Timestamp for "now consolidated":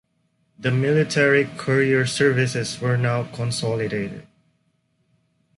2.97-4.25